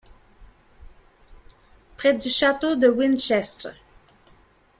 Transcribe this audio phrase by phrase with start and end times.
[1.95, 3.69] près du château de Winchestre.